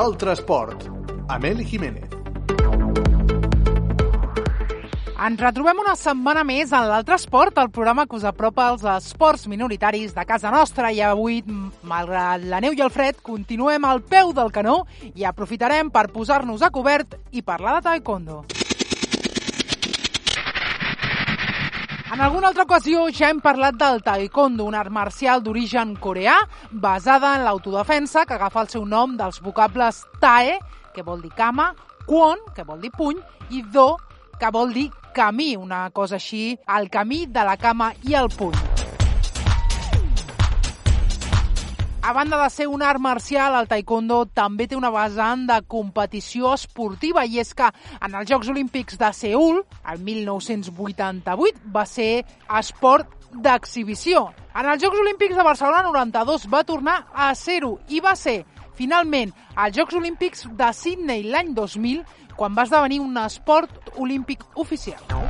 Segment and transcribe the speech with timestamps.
[0.00, 0.86] L'altre esport,
[1.28, 2.08] amb Eli Jiménez.
[5.26, 9.44] Ens retrobem una setmana més en l'altre esport, el programa que us apropa als esports
[9.52, 11.42] minoritaris de casa nostra i avui,
[11.84, 14.78] malgrat la neu i el fred, continuem al peu del canó
[15.12, 18.40] i aprofitarem per posar-nos a cobert i parlar de taekwondo.
[22.12, 26.34] En alguna altra ocasió ja hem parlat del taekwondo, un art marcial d'origen coreà
[26.72, 30.56] basada en l'autodefensa que agafa el seu nom dels vocables tae,
[30.90, 31.68] que vol dir cama,
[32.08, 33.22] kwon, que vol dir puny,
[33.54, 33.94] i do,
[34.42, 38.69] que vol dir camí, una cosa així, el camí de la cama i el puny.
[42.10, 46.50] A banda de ser un art marcial, el taekwondo també té una vessant de competició
[46.56, 47.68] esportiva i és que
[48.02, 49.60] en els Jocs Olímpics de Seul,
[49.92, 52.24] el 1988, va ser
[52.58, 54.24] esport d'exhibició.
[54.58, 58.40] En els Jocs Olímpics de Barcelona 92 va tornar a ser-ho i va ser
[58.74, 62.02] finalment als Jocs Olímpics de Sydney l'any 2000
[62.34, 65.29] quan va esdevenir un esport olímpic oficial.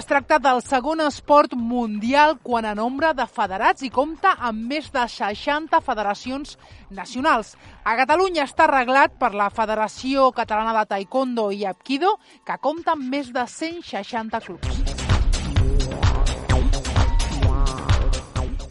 [0.00, 4.86] Es tracta del segon esport mundial quan a nombre de federats i compta amb més
[4.94, 6.54] de 60 federacions
[6.88, 7.50] nacionals.
[7.84, 12.14] A Catalunya està arreglat per la Federació Catalana de Taekwondo i Apkido,
[12.48, 14.80] que compta amb més de 160 clubs.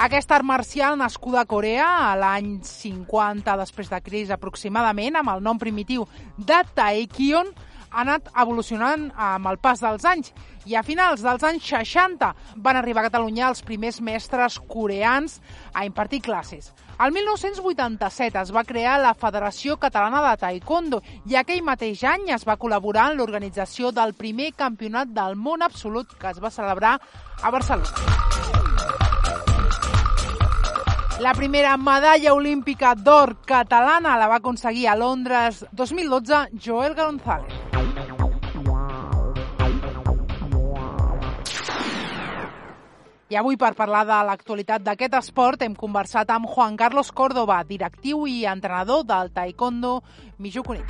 [0.01, 5.45] Aquesta art marcial nascuda a Corea a l'any 50 després de Cris aproximadament amb el
[5.45, 6.09] nom primitiu
[6.39, 7.53] de Taekyon
[7.91, 10.33] ha anat evolucionant amb el pas dels anys
[10.69, 15.39] i a finals dels anys 60 van arribar a Catalunya els primers mestres coreans
[15.73, 16.73] a impartir classes.
[16.99, 21.01] El 1987 es va crear la Federació Catalana de Taekwondo
[21.31, 26.17] i aquell mateix any es va col·laborar en l'organització del primer campionat del món absolut
[26.19, 26.97] que es va celebrar
[27.41, 28.19] a Barcelona.
[31.19, 37.58] La primera medalla olímpica d'or catalana la va aconseguir a Londres 2012 Joel González.
[43.29, 48.23] I avui, per parlar de l'actualitat d'aquest esport, hem conversat amb Juan Carlos Córdoba, directiu
[48.25, 49.99] i entrenador del taekwondo
[50.41, 50.89] Mijukunik.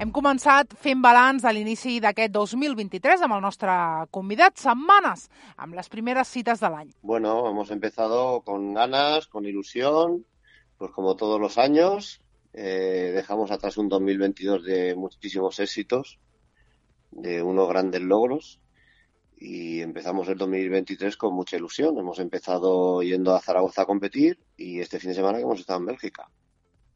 [0.00, 3.76] Hem començat fent balanç a l'inici d'aquest 2023 amb el nostre
[4.08, 5.28] convidat, setmanes,
[5.60, 6.94] amb les primeres cites de l'any.
[7.02, 10.24] Bueno, hemos empezado con ganas, con ilusión,
[10.78, 12.22] pues como todos los años.
[12.54, 16.18] Eh, dejamos atrás un 2022 de muchísimos éxitos,
[17.16, 18.60] de unos grandes logros
[19.38, 21.98] y empezamos el 2023 con mucha ilusión.
[21.98, 25.80] Hemos empezado yendo a Zaragoza a competir y este fin de semana que hemos estado
[25.80, 26.30] en Bélgica.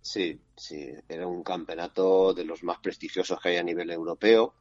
[0.02, 4.54] Sí, sí, era un campeonato de los más prestigiosos que hay a nivel europeo.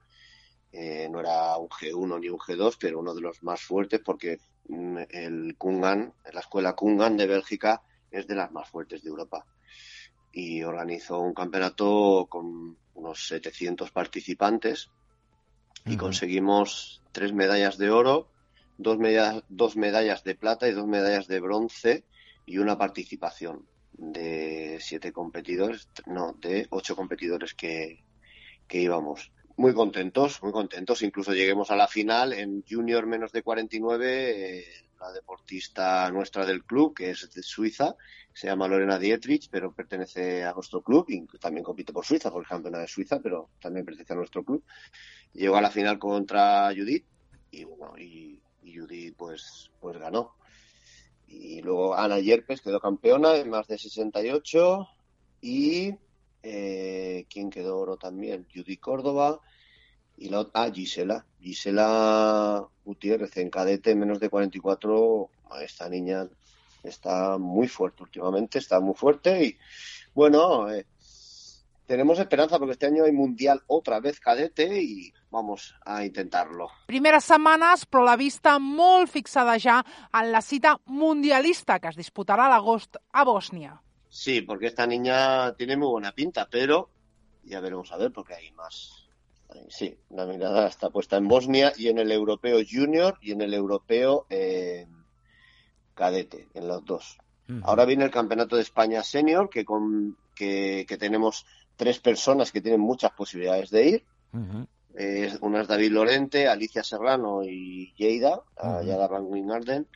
[0.72, 4.40] Eh, no era un G1 ni un G2, pero uno de los más fuertes porque
[4.68, 7.82] mm, el Kungan, la escuela Kungan de Bélgica,
[8.12, 9.46] es de las más fuertes de Europa.
[10.32, 14.90] Y organizó un campeonato con unos 700 participantes
[15.86, 18.30] y conseguimos tres medallas de oro,
[18.78, 22.04] dos medallas, dos medallas de plata y dos medallas de bronce
[22.46, 28.04] y una participación de siete competidores, no, de ocho competidores que,
[28.68, 29.32] que íbamos.
[29.58, 31.02] Muy contentos, muy contentos.
[31.02, 34.60] Incluso lleguemos a la final en junior menos de 49.
[34.60, 34.66] eh,
[35.00, 37.96] la deportista nuestra del club, que es de Suiza,
[38.34, 42.42] se llama Lorena Dietrich, pero pertenece a nuestro club y también compite por Suiza, por
[42.42, 44.64] el campeonato de Suiza, pero también pertenece a nuestro club.
[45.34, 47.06] Llegó a la final contra Judith
[47.52, 50.36] y, bueno, y, Judith pues, pues ganó.
[51.28, 54.88] Y luego Ana Yerpes quedó campeona en más de 68
[55.42, 55.96] y
[56.44, 58.48] eh, ¿quién quedó oro también?
[58.54, 59.40] Judith Córdoba
[60.20, 61.26] y la otra, ah, Gisela.
[61.42, 65.30] Gisela Gutiérrez en cadete menos de 44.
[65.62, 66.28] Esta niña
[66.84, 69.58] está muy fuerte últimamente, está muy fuerte y
[70.14, 70.86] bueno, eh,
[71.86, 76.70] tenemos esperanza porque este año hay mundial otra vez cadete y vamos a intentarlo.
[76.88, 79.80] Primeres setmanes, però la vista molt fixada ja
[80.14, 83.80] en la cita mundialista que es disputarà a l'agost a Bòsnia.
[84.10, 86.90] Sí, porque esta niña tiene muy buena pinta, pero
[87.44, 88.99] ya veremos a ver porque hay más
[89.70, 93.54] Sí, la mirada está puesta en Bosnia y en el europeo junior y en el
[93.54, 94.88] europeo eh,
[95.96, 97.18] cadete, en los dos.
[97.64, 102.80] Ahora viene el campeonato de España senior, que, con, que, tenemos tres personas que tienen
[102.80, 104.04] muchas posibilidades de ir.
[105.42, 109.88] una es David Lorente, Alicia Serrano y Lleida, uh Van Wingarden.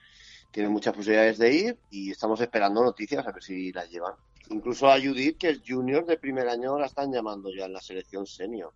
[0.50, 4.14] Tienen muchas posibilidades de ir y estamos esperando noticias a ver si las llevan.
[4.50, 7.82] Incluso a Judith, que es junior de primer año, la están llamando ya en la
[7.82, 8.74] selección senior.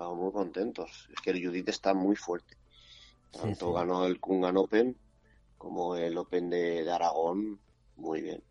[0.00, 1.10] Estamos muy contentos.
[1.12, 2.56] Es que el Judith está muy fuerte.
[3.30, 4.96] Tanto ganó el Kungan Open
[5.58, 7.60] como el Open de, Aragón.
[7.96, 8.42] Muy bien.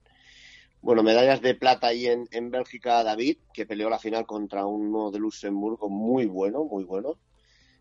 [0.80, 5.10] Bueno, medallas de plata ahí en, en Bélgica David, que peleó la final contra uno
[5.10, 7.18] de Luxemburgo muy bueno, muy bueno.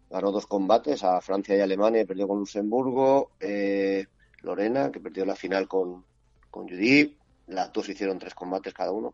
[0.08, 3.32] Ganó dos combates a Francia y Alemania y perdió con Luxemburgo.
[3.38, 4.06] Eh,
[4.40, 6.06] Lorena, que perdió la final con,
[6.50, 7.18] con Judith.
[7.48, 9.12] Las dos hicieron tres combates cada uno.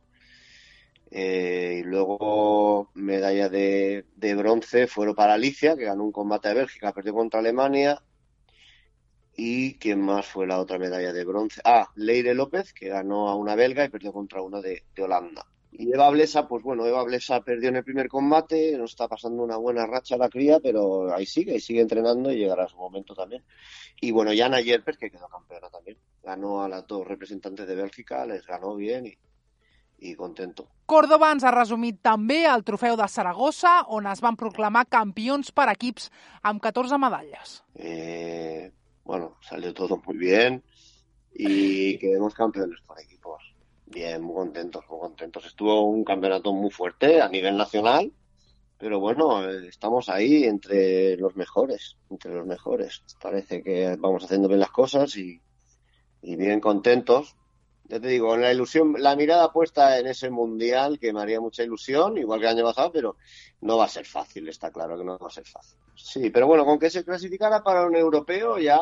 [1.11, 4.05] Eh, y luego medalla de,
[4.37, 8.03] bronce fueron para Alicia, que ganó un combate de Bélgica, perdió contra Alemania.
[9.37, 11.61] ¿Y quién más fue la otra medalla de bronce?
[11.65, 15.47] Ah, Leire López, que ganó a una belga y perdió contra una de, Holanda.
[15.73, 19.43] Y Eva Blesa, pues bueno, Eva Blesa perdió en el primer combate, no está pasando
[19.43, 23.13] una buena racha la cría, pero ahí sigue, ahí sigue entrenando y llegará su momento
[23.13, 23.43] también.
[24.01, 28.25] Y bueno, Jana Yerper, que quedó campeona también, ganó a las dos representantes de Bélgica,
[28.25, 29.19] les ganó bien y
[29.99, 30.69] i contento.
[30.87, 35.71] Córdoba ens ha resumit també el trofeu de Saragossa, on es van proclamar campions per
[35.73, 36.11] equips
[36.43, 37.63] amb 14 medalles.
[37.75, 38.71] Eh,
[39.05, 40.63] bueno, salió todo muy bien
[41.33, 43.43] y quedemos campeones por equipos.
[43.87, 45.47] Bien, muy contentos, muy contentos.
[45.47, 48.13] Estuvo un campeonato muy fuerte a nivel nacional,
[48.77, 53.05] pero bueno, estamos ahí entre los mejores, entre los mejores.
[53.23, 55.41] Parece que vamos haciendo bien las cosas y,
[56.21, 57.37] y bien contentos
[57.87, 61.63] ya te digo, la ilusión, la mirada puesta en ese mundial que me haría mucha
[61.63, 63.17] ilusión, igual que el año pasado, pero
[63.61, 65.79] no va a ser fácil, está claro que no va a ser fácil.
[65.95, 68.79] Sí, pero bueno, con que se clasificara para un europeo ya,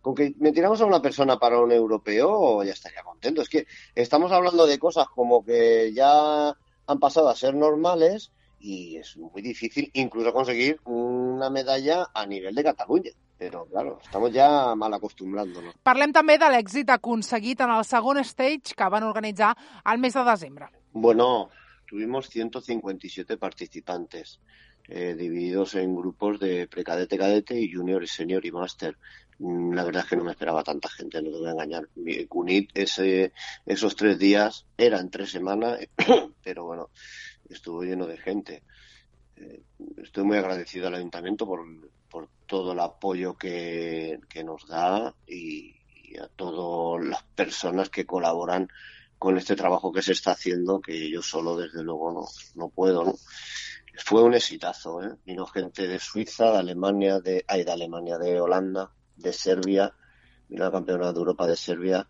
[0.00, 3.42] con que tiramos a una persona para un europeo ya estaría contento.
[3.42, 6.56] Es que estamos hablando de cosas como que ya
[6.86, 12.54] han pasado a ser normales y es muy difícil incluso conseguir una medalla a nivel
[12.54, 13.10] de Cataluña.
[13.42, 15.74] Pero claro, estamos ya mal acostumbrándonos.
[15.82, 19.50] Parlem també de l'èxit aconseguit en el segon stage que van organitzar
[19.82, 20.68] al mes de desembre.
[20.92, 21.50] Bueno,
[21.90, 24.38] tuvimos 157 participantes,
[24.86, 28.96] eh, divididos en grupos de precadete, cadete y junior, senior y máster.
[29.40, 31.88] Mm, la verdad es que no me esperaba tanta gente, no te voy a engañar.
[31.96, 33.32] Mi Cunit, ese,
[33.66, 35.80] esos tres días, eran tres semanas,
[36.44, 36.90] pero bueno,
[37.50, 38.62] estuvo lleno de gente.
[39.96, 41.60] Estoy muy agradecido al ayuntamiento por,
[42.46, 45.74] todo el apoyo que, nos da y,
[46.18, 48.68] a todas las personas que colaboran
[49.18, 53.14] con este trabajo que se está haciendo, que yo solo desde luego no, no puedo.
[54.04, 55.16] Fue un exitazo, ¿eh?
[55.24, 59.94] Vino gente de Suiza, de Alemania, de, ay, de Alemania, de Holanda, de Serbia,
[60.48, 62.08] vino la campeona de Europa de Serbia,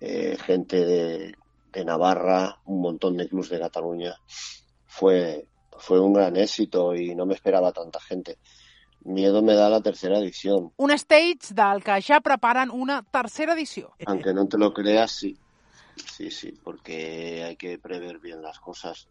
[0.00, 1.34] eh, gente de,
[1.72, 4.14] de Navarra, un montón de clubes de Cataluña.
[4.86, 5.48] Fue,
[5.78, 8.38] fue un gran éxito y no me esperaba tanta gente.
[9.04, 10.72] Miedo me da la tercera edición.
[10.76, 13.90] Un stage del que ya preparan una tercera edición.
[14.06, 15.38] Aunque no te lo creas, sí.
[15.96, 19.08] Sí, sí, porque hay que prever bien las cosas.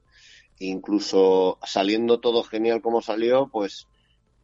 [0.60, 3.88] Incluso saliendo todo genial como salió, pues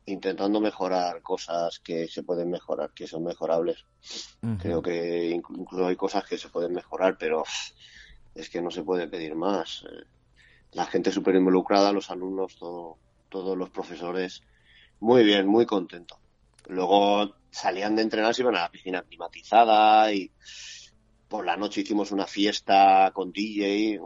[0.06, 3.86] intentando mejorar cosas que se pueden mejorar, que son mejorables.
[4.60, 7.44] Creo que incluso hay cosas que se pueden mejorar, pero
[8.36, 9.86] es que no se puede pedir más.
[10.74, 12.98] La gente súper involucrada, los alumnos, todo,
[13.30, 14.42] todos los profesores
[15.00, 16.18] muy bien, muy contento.
[16.68, 20.32] Luego salían de entrenar y iban a la piscina climatizada y
[21.28, 24.00] por la noche hicimos una fiesta con DJ,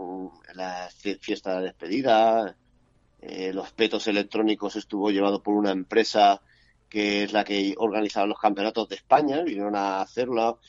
[0.56, 2.56] la fiesta de despedida.
[3.20, 6.42] Eh, los petos electrónicos estuvo llevado por una empresa
[6.90, 10.60] que es la que organizaba los campeonatos de España, vinieron a hacerlo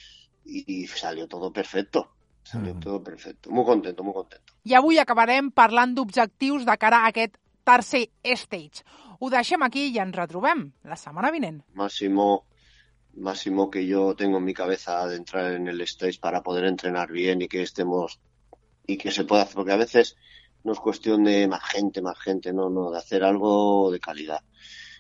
[0.45, 2.11] y, salió todo perfecto.
[2.43, 3.51] Salió todo perfecto.
[3.51, 4.48] Muy contento, muy contento.
[4.69, 8.03] I avui acabarem parlant d'objectius de cara a aquest tercer
[8.37, 8.83] stage.
[9.21, 11.63] Ho deixem aquí i ens retrobem la setmana vinent.
[11.73, 12.27] Máximo,
[13.29, 17.11] máximo que yo tengo en mi cabeza de entrar en el stage para poder entrenar
[17.11, 18.21] bien y que estemos
[18.87, 20.17] y que se pueda hacer, porque a veces
[20.65, 24.43] no es cuestión de más gente, más gente, no, no, de hacer algo de calidad.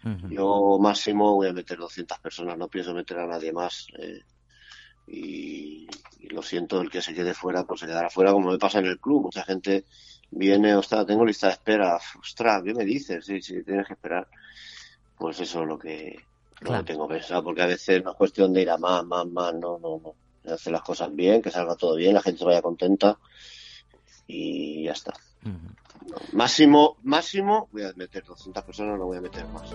[0.04, 0.30] Uh -huh.
[0.30, 3.86] Yo máximo voy a meter 200 personas, no pienso meter a nadie más.
[3.98, 4.22] Eh,
[5.08, 5.88] y,
[6.20, 8.78] y, lo siento, el que se quede fuera, pues se quedará fuera, como me pasa
[8.78, 9.24] en el club.
[9.24, 9.84] Mucha gente
[10.30, 13.24] viene, ostras, tengo lista de espera, ostras, ¿qué me dices?
[13.24, 14.28] Sí, sí, tienes que esperar.
[15.16, 16.18] Pues eso es lo que,
[16.60, 19.54] lo tengo pensado, porque a veces no es cuestión de ir a más, más, más,
[19.54, 20.14] no, no, no.
[20.52, 23.18] Hacer las cosas bien, que salga todo bien, la gente se vaya contenta
[24.26, 25.12] y ya está.
[26.32, 29.74] Máximo, máximo, voy a meter 200 personas, no voy a meter más.